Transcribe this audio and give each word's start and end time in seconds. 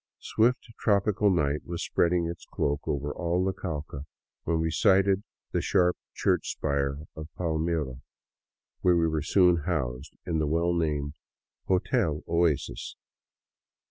Swift 0.17 0.65
tropical 0.79 1.29
night 1.29 1.63
was 1.63 1.83
spread 1.85 2.11
ing 2.11 2.25
its 2.25 2.43
cloak 2.45 2.87
over 2.87 3.13
all 3.13 3.45
the 3.45 3.53
Cauca 3.53 4.05
when 4.45 4.59
we 4.59 4.71
sighted 4.71 5.21
the 5.51 5.61
sharp 5.61 5.95
church 6.15 6.49
spire 6.53 7.01
of 7.15 7.27
Palmira, 7.37 8.01
where 8.79 8.97
we 8.97 9.07
were 9.07 9.21
soon 9.21 9.57
housed 9.67 10.17
in 10.25 10.39
the 10.39 10.47
well 10.47 10.73
named'' 10.73 11.13
Hotel 11.67 12.23
Oasis." 12.27 12.95